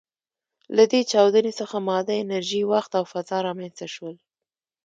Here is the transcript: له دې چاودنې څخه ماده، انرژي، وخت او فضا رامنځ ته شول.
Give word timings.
له 0.75 0.83
دې 0.91 1.01
چاودنې 1.11 1.51
څخه 1.59 1.75
ماده، 1.87 2.13
انرژي، 2.17 2.61
وخت 2.71 2.91
او 2.99 3.03
فضا 3.11 3.37
رامنځ 3.47 3.73
ته 3.79 3.87
شول. 3.93 4.15